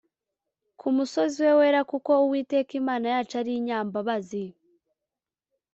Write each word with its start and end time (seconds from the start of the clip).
ku 0.79 0.87
musozi 0.95 1.39
we 1.47 1.53
wera 1.59 1.81
Kuko 1.91 2.09
Uwiteka 2.25 2.71
Imana 2.81 3.05
yacu 3.13 3.33
ari 3.41 3.51
inyambabazi 3.59 4.43